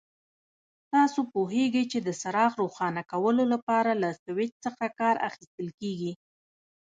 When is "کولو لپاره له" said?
3.11-4.09